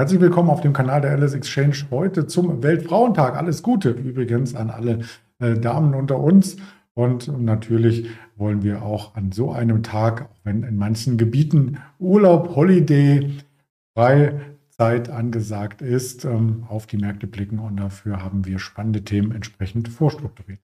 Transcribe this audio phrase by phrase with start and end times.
[0.00, 3.36] Herzlich willkommen auf dem Kanal der Alice Exchange heute zum Weltfrauentag.
[3.36, 5.00] Alles Gute übrigens an alle
[5.40, 6.56] äh, Damen unter uns.
[6.94, 12.56] Und natürlich wollen wir auch an so einem Tag, auch wenn in manchen Gebieten Urlaub,
[12.56, 13.30] Holiday,
[13.94, 17.58] Freizeit angesagt ist, ähm, auf die Märkte blicken.
[17.58, 20.60] Und dafür haben wir spannende Themen entsprechend vorstrukturiert.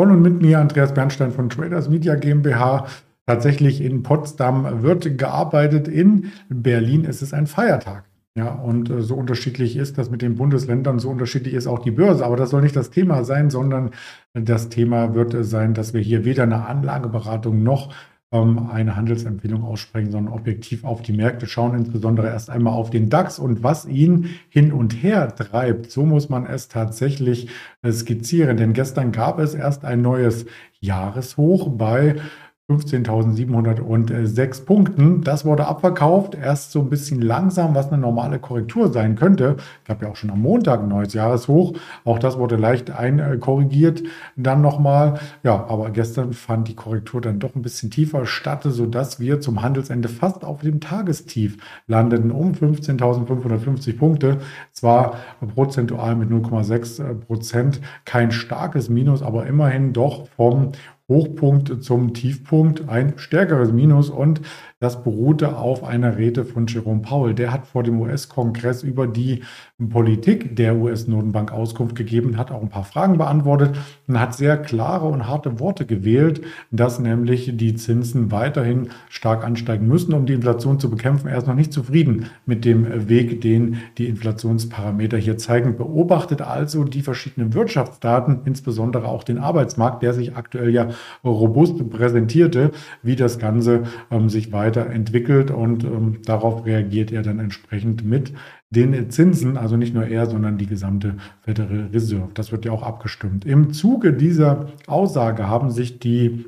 [0.00, 2.86] Von und mit mir Andreas Bernstein von Traders Media GmbH.
[3.26, 8.04] Tatsächlich in Potsdam wird gearbeitet, in Berlin ist es ein Feiertag.
[8.34, 11.90] Ja, und äh, so unterschiedlich ist das mit den Bundesländern, so unterschiedlich ist auch die
[11.90, 12.24] Börse.
[12.24, 13.90] Aber das soll nicht das Thema sein, sondern
[14.32, 17.92] das Thema wird sein, dass wir hier weder eine Anlageberatung noch
[18.32, 23.40] eine Handelsempfehlung aussprechen, sondern objektiv auf die Märkte schauen, insbesondere erst einmal auf den DAX
[23.40, 25.90] und was ihn hin und her treibt.
[25.90, 27.48] So muss man es tatsächlich
[27.82, 30.46] äh, skizzieren, denn gestern gab es erst ein neues
[30.78, 32.20] Jahreshoch bei
[32.70, 35.22] 15.706 Punkten.
[35.22, 39.56] Das wurde abverkauft, erst so ein bisschen langsam, was eine normale Korrektur sein könnte.
[39.84, 41.72] Gab ja auch schon am Montag ein neues Jahreshoch.
[42.04, 44.04] Auch das wurde leicht einkorrigiert.
[44.36, 49.18] Dann nochmal, ja, aber gestern fand die Korrektur dann doch ein bisschen tiefer statt, sodass
[49.18, 51.56] wir zum Handelsende fast auf dem Tagestief
[51.88, 54.38] landeten um 15.550 Punkte.
[54.70, 55.16] Zwar
[55.54, 60.70] prozentual mit 0,6 Prozent kein starkes Minus, aber immerhin doch vom
[61.10, 64.40] Hochpunkt zum Tiefpunkt ein stärkeres Minus und
[64.78, 67.34] das beruhte auf einer Rede von Jerome Powell.
[67.34, 69.42] Der hat vor dem US-Kongress über die
[69.90, 75.06] Politik der US-Notenbank Auskunft gegeben, hat auch ein paar Fragen beantwortet und hat sehr klare
[75.06, 80.80] und harte Worte gewählt, dass nämlich die Zinsen weiterhin stark ansteigen müssen, um die Inflation
[80.80, 81.28] zu bekämpfen.
[81.28, 85.76] Er ist noch nicht zufrieden mit dem Weg, den die Inflationsparameter hier zeigen.
[85.76, 90.88] Beobachtet also die verschiedenen Wirtschaftsdaten, insbesondere auch den Arbeitsmarkt, der sich aktuell ja
[91.24, 92.70] robust präsentierte,
[93.02, 98.32] wie das Ganze ähm, sich weiter weiterentwickelt und ähm, darauf reagiert er dann entsprechend mit
[98.70, 102.30] den Zinsen, also nicht nur er, sondern die gesamte Federal Reserve.
[102.34, 103.44] Das wird ja auch abgestimmt.
[103.44, 106.44] Im Zuge dieser Aussage haben sich die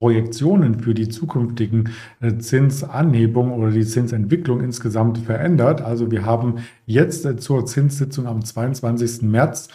[0.00, 5.80] Projektionen für die zukünftigen äh, Zinsanhebung oder die Zinsentwicklung insgesamt verändert.
[5.80, 9.22] Also wir haben jetzt äh, zur Zinssitzung am 22.
[9.22, 9.68] März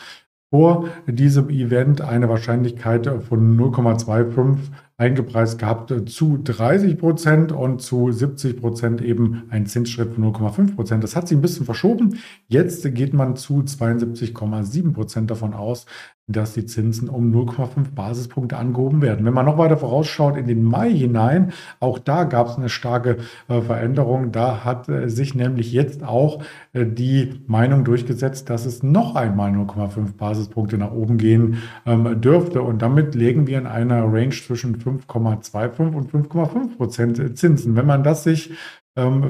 [0.51, 4.57] vor diesem Event eine Wahrscheinlichkeit von 0,25
[4.97, 11.03] eingepreist gehabt zu 30 Prozent und zu 70 Prozent eben ein Zinsschritt von 0,5 Prozent.
[11.03, 12.19] Das hat sich ein bisschen verschoben.
[12.47, 15.85] Jetzt geht man zu 72,7 Prozent davon aus,
[16.29, 19.25] dass die Zinsen um 0,5 Basispunkte angehoben werden.
[19.25, 23.17] Wenn man noch weiter vorausschaut in den Mai hinein, auch da gab es eine starke
[23.47, 24.31] äh, Veränderung.
[24.31, 29.51] Da hat äh, sich nämlich jetzt auch äh, die Meinung durchgesetzt, dass es noch einmal
[29.51, 32.61] 0,5 Basispunkte nach oben gehen ähm, dürfte.
[32.61, 37.75] Und damit legen wir in einer Range zwischen 5,25 und 5,5 Prozent Zinsen.
[37.75, 38.51] Wenn man das sich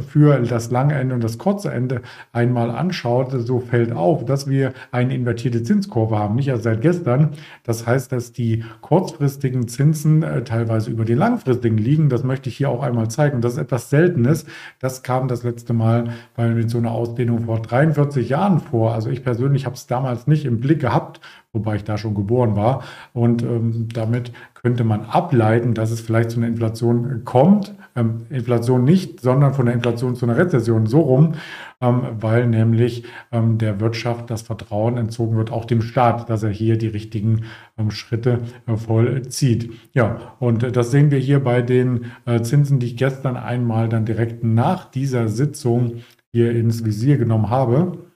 [0.07, 4.74] für das lange Ende und das kurze Ende einmal anschaut, so fällt auf, dass wir
[4.91, 7.31] eine invertierte Zinskurve haben, nicht erst seit gestern.
[7.63, 12.09] Das heißt, dass die kurzfristigen Zinsen äh, teilweise über den langfristigen liegen.
[12.09, 13.41] Das möchte ich hier auch einmal zeigen.
[13.41, 14.46] Das ist etwas Seltenes.
[14.80, 18.94] Das kam das letzte Mal bei mit so einer Ausdehnung vor 43 Jahren vor.
[18.94, 21.22] Also ich persönlich habe es damals nicht im Blick gehabt
[21.54, 22.84] wobei ich da schon geboren war.
[23.14, 27.74] Und ähm, damit könnte man ableiten, dass es vielleicht zu einer Inflation kommt.
[27.96, 31.36] Ähm, Inflation nicht, sondern von der Inflation zu einer Rezession so rum,
[31.82, 36.50] ähm, weil nämlich ähm, der Wirtschaft das Vertrauen entzogen wird, auch dem Staat, dass er
[36.50, 37.46] hier die richtigen
[37.78, 39.72] ähm, Schritte äh, vollzieht.
[39.94, 43.90] Ja, und äh, das sehen wir hier bei den äh, Zinsen, die ich gestern einmal
[43.90, 48.09] dann direkt nach dieser Sitzung hier ins Visier genommen habe.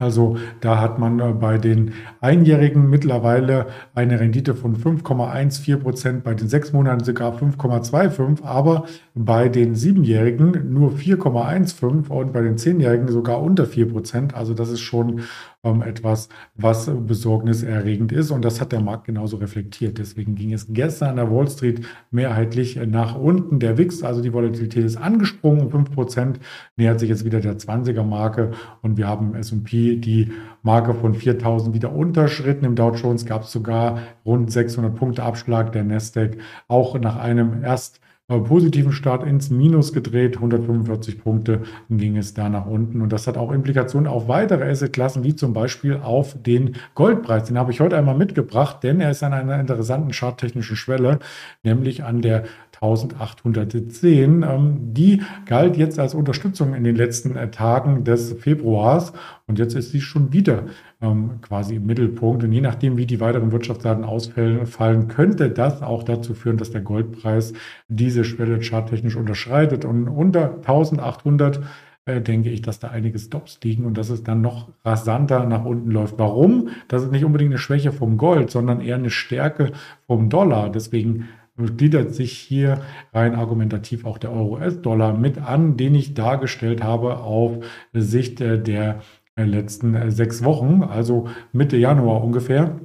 [0.00, 6.32] Also da hat man äh, bei den Einjährigen mittlerweile eine Rendite von 5,14 Prozent, bei
[6.32, 13.08] den sechs Monaten sogar 5,25, aber bei den Siebenjährigen nur 4,15 und bei den Zehnjährigen
[13.08, 14.34] sogar unter 4 Prozent.
[14.34, 15.20] Also das ist schon
[15.62, 18.30] ähm, etwas, was besorgniserregend ist.
[18.30, 19.98] Und das hat der Markt genauso reflektiert.
[19.98, 23.60] Deswegen ging es gestern an der Wall Street mehrheitlich nach unten.
[23.60, 26.36] Der WIX, also die Volatilität ist angesprungen um 5%,
[26.76, 30.32] nähert sich jetzt wieder der 20er-Marke und wir haben S&P die
[30.62, 32.64] Marke von 4.000 wieder unterschritten.
[32.64, 35.72] Im Dow Jones gab es sogar rund 600 Punkte Abschlag.
[35.72, 36.36] Der Nasdaq
[36.68, 38.00] auch nach einem erst
[38.38, 43.00] positiven Start ins Minus gedreht, 145 Punkte ging es da nach unten.
[43.02, 47.44] Und das hat auch Implikationen auf weitere Assetklassen, wie zum Beispiel auf den Goldpreis.
[47.44, 51.18] Den habe ich heute einmal mitgebracht, denn er ist an einer interessanten charttechnischen Schwelle,
[51.64, 52.44] nämlich an der
[52.80, 54.42] 1810.
[54.42, 59.12] Ähm, die galt jetzt als Unterstützung in den letzten äh, Tagen des Februars
[59.46, 60.64] und jetzt ist sie schon wieder
[61.02, 62.42] ähm, quasi im Mittelpunkt.
[62.44, 66.80] Und je nachdem, wie die weiteren Wirtschaftsdaten ausfallen, könnte das auch dazu führen, dass der
[66.80, 67.52] Goldpreis
[67.88, 71.60] diese Schwelle charttechnisch unterschreitet und unter 1800
[72.06, 75.64] äh, denke ich, dass da einige Stops liegen und dass es dann noch rasanter nach
[75.64, 76.18] unten läuft.
[76.18, 76.70] Warum?
[76.88, 79.72] Das ist nicht unbedingt eine Schwäche vom Gold, sondern eher eine Stärke
[80.06, 80.70] vom Dollar.
[80.70, 82.80] Deswegen gliedert sich hier
[83.12, 89.00] rein argumentativ auch der Euro-US-Dollar mit an, den ich dargestellt habe auf Sicht äh, der
[89.36, 92.80] äh, letzten sechs Wochen, also Mitte Januar ungefähr.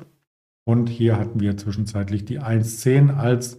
[0.67, 3.57] Und hier hatten wir zwischenzeitlich die 1,10 als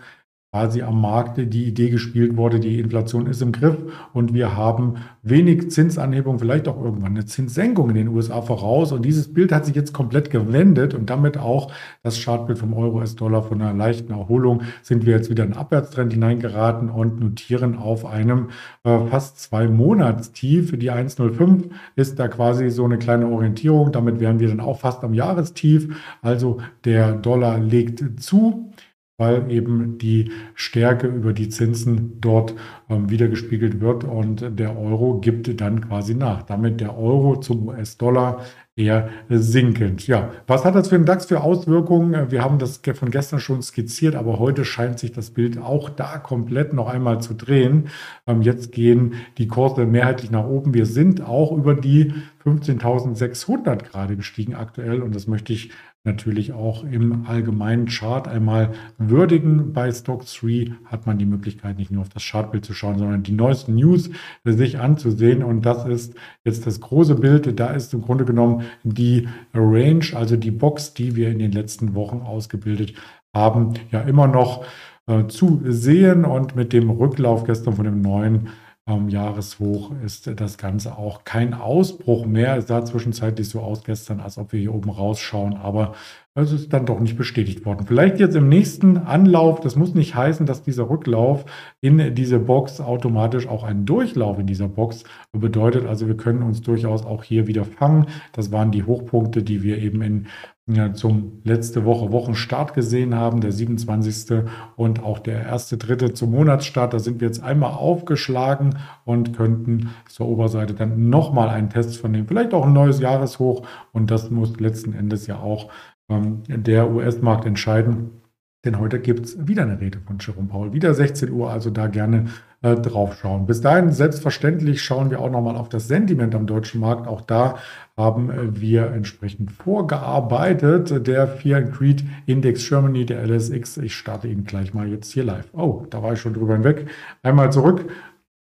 [0.56, 3.76] quasi am Markt die Idee gespielt wurde, die Inflation ist im Griff
[4.14, 8.90] und wir haben wenig Zinsanhebung, vielleicht auch irgendwann eine Zinssenkung in den USA voraus.
[8.92, 11.70] Und dieses Bild hat sich jetzt komplett gewendet und damit auch
[12.02, 16.14] das Chartbild vom Euro-US-Dollar von einer leichten Erholung sind wir jetzt wieder in einen Abwärtstrend
[16.14, 18.48] hineingeraten und notieren auf einem
[18.84, 20.78] äh, fast zwei Monatstief.
[20.78, 21.64] Die 1,05
[21.96, 23.92] ist da quasi so eine kleine Orientierung.
[23.92, 25.94] Damit wären wir dann auch fast am Jahrestief.
[26.22, 28.70] Also der Dollar legt zu
[29.18, 32.54] weil eben die Stärke über die Zinsen dort
[32.90, 36.42] ähm, wiedergespiegelt wird und der Euro gibt dann quasi nach.
[36.42, 38.44] Damit der Euro zum US-Dollar
[38.76, 40.06] eher sinkend.
[40.06, 42.30] Ja, was hat das für einen DAX für Auswirkungen?
[42.30, 46.18] Wir haben das von gestern schon skizziert, aber heute scheint sich das Bild auch da
[46.18, 47.88] komplett noch einmal zu drehen.
[48.26, 50.74] Ähm, jetzt gehen die Kurse mehrheitlich nach oben.
[50.74, 52.12] Wir sind auch über die
[52.44, 55.70] 15.600 gerade gestiegen aktuell und das möchte ich
[56.06, 59.72] natürlich auch im allgemeinen Chart einmal würdigen.
[59.72, 63.24] Bei Stock 3 hat man die Möglichkeit, nicht nur auf das Chartbild zu schauen, sondern
[63.24, 64.08] die neuesten News
[64.44, 65.42] sich anzusehen.
[65.42, 66.14] Und das ist
[66.44, 67.58] jetzt das große Bild.
[67.58, 71.94] Da ist im Grunde genommen die Range, also die Box, die wir in den letzten
[71.94, 72.94] Wochen ausgebildet
[73.34, 74.64] haben, ja immer noch
[75.06, 76.24] äh, zu sehen.
[76.24, 78.48] Und mit dem Rücklauf gestern von dem neuen
[78.88, 82.56] ähm, Jahreshoch ist das Ganze auch kein Ausbruch mehr.
[82.56, 85.94] Es sah zwischenzeitlich so aus gestern, als ob wir hier oben rausschauen, aber
[86.34, 87.86] es ist dann doch nicht bestätigt worden.
[87.86, 91.46] Vielleicht jetzt im nächsten Anlauf, das muss nicht heißen, dass dieser Rücklauf
[91.80, 95.86] in diese Box automatisch auch einen Durchlauf in dieser Box bedeutet.
[95.86, 98.06] Also wir können uns durchaus auch hier wieder fangen.
[98.32, 100.26] Das waren die Hochpunkte, die wir eben in
[100.68, 104.42] ja, zum letzte Woche Wochenstart gesehen haben, der 27.
[104.74, 106.92] und auch der erste, dritte zum Monatsstart.
[106.92, 112.12] Da sind wir jetzt einmal aufgeschlagen und könnten zur Oberseite dann nochmal einen Test von
[112.12, 113.64] dem, vielleicht auch ein neues Jahreshoch.
[113.92, 115.70] Und das muss letzten Endes ja auch
[116.08, 118.22] ähm, der US-Markt entscheiden.
[118.64, 121.86] Denn heute gibt es wieder eine Rede von Jerome Paul, wieder 16 Uhr, also da
[121.86, 122.26] gerne
[122.66, 123.46] äh, drauf schauen.
[123.46, 127.06] Bis dahin, selbstverständlich, schauen wir auch nochmal auf das Sentiment am deutschen Markt.
[127.06, 127.58] Auch da
[127.96, 131.06] haben äh, wir entsprechend vorgearbeitet.
[131.06, 135.24] Der Fear and Creed Index Germany, der LSX, ich starte ihn gleich mal jetzt hier
[135.24, 135.48] live.
[135.52, 136.88] Oh, da war ich schon drüber hinweg.
[137.22, 137.88] Einmal zurück.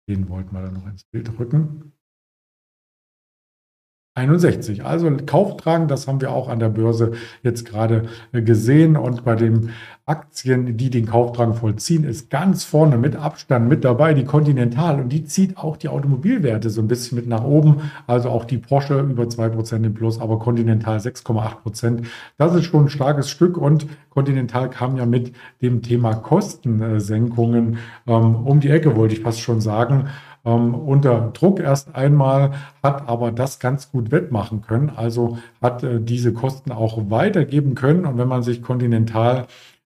[0.10, 1.95] Den wollten wir dann noch ins Bild rücken.
[4.16, 4.86] 61.
[4.86, 7.12] Also Kauftragen, das haben wir auch an der Börse
[7.44, 8.96] jetzt gerade äh, gesehen.
[8.96, 9.72] Und bei den
[10.06, 15.02] Aktien, die den Kauftragen vollziehen, ist ganz vorne mit Abstand mit dabei die Continental.
[15.02, 17.92] Und die zieht auch die Automobilwerte so ein bisschen mit nach oben.
[18.08, 22.06] Also auch die Porsche über 2% im Plus, aber Continental 6,8%.
[22.38, 23.58] Das ist schon ein starkes Stück.
[23.58, 29.42] Und Continental kam ja mit dem Thema Kostensenkungen ähm, um die Ecke, wollte ich fast
[29.42, 30.08] schon sagen
[30.46, 32.52] ähm, unter Druck erst einmal,
[32.84, 34.92] hat aber das ganz gut wettmachen können.
[34.96, 38.06] Also hat äh, diese Kosten auch weitergeben können.
[38.06, 39.48] Und wenn man sich kontinental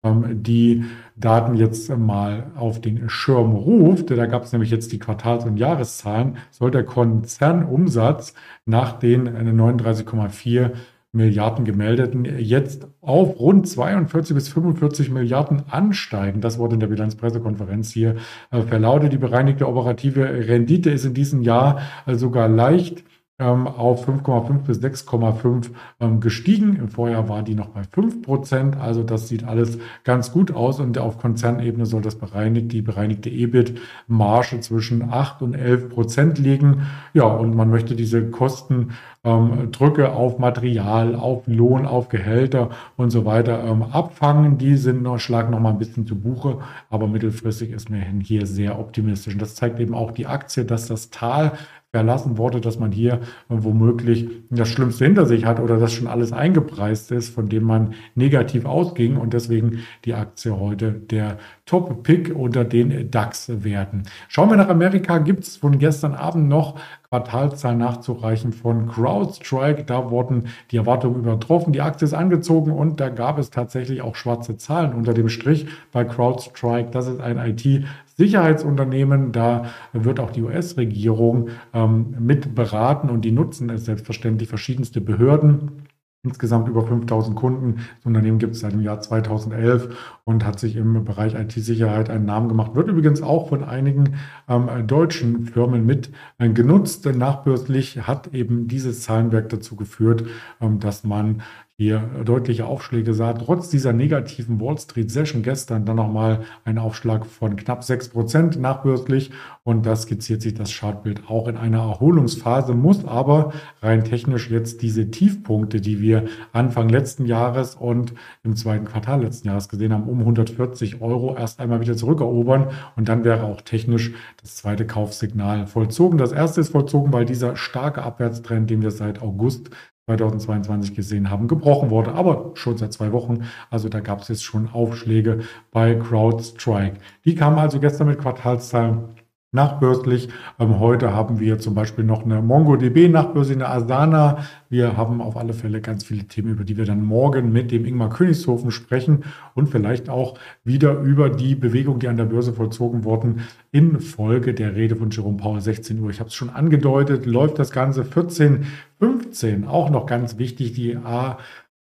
[0.03, 0.85] ähm, die
[1.15, 5.57] Daten jetzt mal auf den Schirm ruft, da gab es nämlich jetzt die Quartals- und
[5.57, 8.33] Jahreszahlen, soll der Konzernumsatz
[8.65, 10.71] nach den 39,4 äh,
[11.11, 16.39] Milliarden gemeldeten jetzt auf rund 42 bis 45 Milliarden ansteigen.
[16.39, 18.17] Das wurde in der Bilanzpressekonferenz hier
[18.51, 19.13] äh, verlautet.
[19.13, 23.03] Die bereinigte operative Rendite ist in diesem Jahr äh, sogar leicht
[23.39, 25.69] auf 5,5 bis 6,5
[25.99, 26.75] ähm, gestiegen.
[26.75, 28.77] Im Vorjahr war die noch bei 5 Prozent.
[28.77, 33.29] Also das sieht alles ganz gut aus und auf Konzernebene soll das bereinigt, die bereinigte
[33.29, 36.87] EBIT-Marge zwischen 8 und 11 Prozent liegen.
[37.13, 38.89] Ja, und man möchte diese Kosten
[39.23, 44.57] ähm, auf Material, auf Lohn, auf Gehälter und so weiter ähm, abfangen.
[44.57, 48.45] Die sind noch, schlagen noch mal ein bisschen zu Buche, aber mittelfristig ist mir hier
[48.45, 49.33] sehr optimistisch.
[49.33, 51.53] Und das zeigt eben auch die Aktie, dass das Tal
[51.91, 56.31] verlassen wurde, dass man hier womöglich das Schlimmste hinter sich hat oder dass schon alles
[56.31, 62.63] eingepreist ist, von dem man negativ ausging und deswegen die Aktie heute der Top-Pick unter
[62.63, 64.03] den DAX-Werten.
[64.27, 66.79] Schauen wir nach Amerika, gibt es von gestern Abend noch
[67.11, 69.83] Quartalszahlen nachzureichen von CrowdStrike.
[69.83, 74.15] Da wurden die Erwartungen übertroffen, die Aktie ist angezogen und da gab es tatsächlich auch
[74.15, 76.91] schwarze Zahlen unter dem Strich bei CrowdStrike.
[76.91, 79.31] Das ist ein IT-Sicherheitsunternehmen.
[79.31, 85.88] Da wird auch die US-Regierung ähm, mit beraten und die nutzen es selbstverständlich verschiedenste Behörden
[86.23, 87.75] insgesamt über 5000 Kunden.
[87.97, 92.25] Das Unternehmen gibt es seit dem Jahr 2011 und hat sich im Bereich IT-Sicherheit einen
[92.25, 92.75] Namen gemacht.
[92.75, 94.17] Wird übrigens auch von einigen
[94.49, 97.05] ähm, deutschen Firmen mit äh, genutzt.
[97.05, 100.25] Nachbörslich hat eben dieses Zahlenwerk dazu geführt,
[100.59, 101.41] ähm, dass man
[101.79, 103.31] hier deutliche Aufschläge sah.
[103.31, 109.31] Trotz dieser negativen Wall Street Session gestern dann nochmal ein Aufschlag von knapp 6% nachbörslich
[109.63, 114.81] und das skizziert sich das Chartbild auch in einer Erholungsphase, muss aber rein technisch jetzt
[114.81, 120.09] diese Tiefpunkte, die wir Anfang letzten Jahres und im zweiten Quartal letzten Jahres gesehen haben,
[120.09, 125.65] um 140 Euro erst einmal wieder zurückerobern und dann wäre auch technisch das zweite Kaufsignal
[125.65, 126.17] vollzogen.
[126.17, 129.69] Das erste ist vollzogen, weil dieser starke Abwärtstrend, den wir seit August
[130.17, 132.13] 2022 gesehen haben, gebrochen wurde.
[132.13, 133.45] Aber schon seit zwei Wochen.
[133.69, 135.39] Also da gab es jetzt schon Aufschläge
[135.71, 136.97] bei CrowdStrike.
[137.25, 139.15] Die kamen also gestern mit Quartalszahlen
[139.51, 140.29] nachbörslich.
[140.59, 144.45] Ähm, heute haben wir zum Beispiel noch eine MongoDB nachbörslich, eine Asana.
[144.69, 147.85] Wir haben auf alle Fälle ganz viele Themen, über die wir dann morgen mit dem
[147.85, 149.23] Ingmar Königshofen sprechen
[149.55, 153.41] und vielleicht auch wieder über die Bewegung, die an der Börse vollzogen wurden,
[153.71, 156.11] in Folge der Rede von Jerome Powell 16 Uhr.
[156.11, 158.65] Ich habe es schon angedeutet, läuft das Ganze 14,
[158.99, 161.39] 15, auch noch ganz wichtig, die A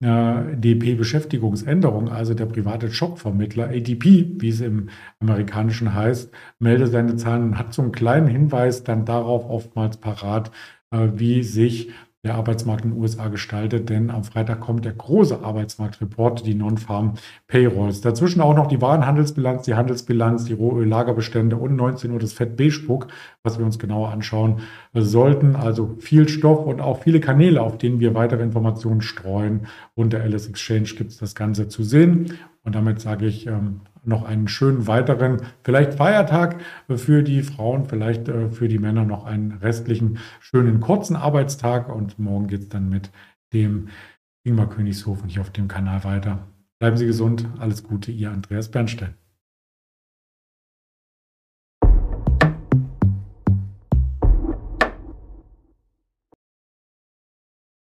[0.02, 4.88] DP-Beschäftigungsänderung, also der private Jobvermittler ADP, wie es im
[5.20, 10.50] Amerikanischen heißt, meldet seine Zahlen und hat so einen kleinen Hinweis dann darauf oftmals parat,
[10.90, 11.90] äh, wie sich
[12.22, 17.14] der Arbeitsmarkt in den USA gestaltet, denn am Freitag kommt der große Arbeitsmarktreport, die Non-Farm
[17.46, 18.02] Payrolls.
[18.02, 23.06] Dazwischen auch noch die Warenhandelsbilanz, die Handelsbilanz, die Rohöllagerbestände und 19 Uhr das Fett B-Spuck,
[23.42, 24.60] was wir uns genauer anschauen
[24.92, 25.56] sollten.
[25.56, 29.66] Also viel Stoff und auch viele Kanäle, auf denen wir weitere Informationen streuen.
[29.94, 32.34] Und der LS Exchange gibt es das Ganze zu sehen.
[32.64, 36.60] Und damit sage ich ähm, noch einen schönen weiteren, vielleicht Feiertag
[36.94, 41.94] für die Frauen, vielleicht äh, für die Männer noch einen restlichen schönen kurzen Arbeitstag.
[41.94, 43.10] Und morgen geht es dann mit
[43.52, 43.88] dem
[44.44, 46.46] Ingmar Königshofen hier auf dem Kanal weiter.
[46.78, 49.14] Bleiben Sie gesund, alles Gute, Ihr Andreas Bernstein.